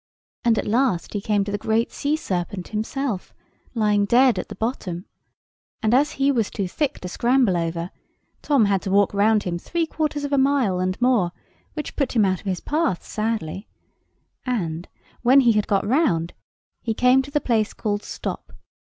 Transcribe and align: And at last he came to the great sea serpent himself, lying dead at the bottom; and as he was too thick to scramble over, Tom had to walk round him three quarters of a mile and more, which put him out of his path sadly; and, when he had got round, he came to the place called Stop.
And 0.43 0.57
at 0.57 0.65
last 0.65 1.13
he 1.13 1.21
came 1.21 1.43
to 1.43 1.51
the 1.51 1.59
great 1.59 1.91
sea 1.91 2.15
serpent 2.15 2.69
himself, 2.69 3.35
lying 3.75 4.05
dead 4.05 4.39
at 4.39 4.49
the 4.49 4.55
bottom; 4.55 5.05
and 5.83 5.93
as 5.93 6.13
he 6.13 6.31
was 6.31 6.49
too 6.49 6.67
thick 6.67 6.99
to 7.01 7.07
scramble 7.07 7.55
over, 7.55 7.91
Tom 8.41 8.65
had 8.65 8.81
to 8.81 8.89
walk 8.89 9.13
round 9.13 9.43
him 9.43 9.59
three 9.59 9.85
quarters 9.85 10.23
of 10.23 10.33
a 10.33 10.39
mile 10.39 10.79
and 10.79 10.99
more, 10.99 11.33
which 11.75 11.95
put 11.95 12.13
him 12.15 12.25
out 12.25 12.39
of 12.39 12.47
his 12.47 12.61
path 12.61 13.03
sadly; 13.05 13.67
and, 14.43 14.87
when 15.21 15.41
he 15.41 15.51
had 15.51 15.67
got 15.67 15.85
round, 15.87 16.33
he 16.81 16.95
came 16.95 17.21
to 17.21 17.29
the 17.29 17.39
place 17.39 17.71
called 17.71 18.01
Stop. 18.01 18.51